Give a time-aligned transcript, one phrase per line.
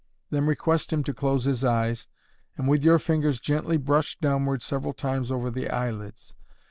[0.31, 2.07] Then request him to close his eyes,
[2.57, 6.33] and with your fingers gently brush downward several times over the eyelids.